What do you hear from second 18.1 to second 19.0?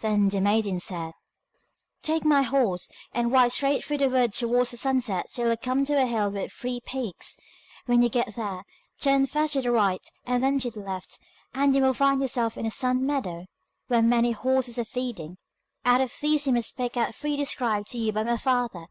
by my father.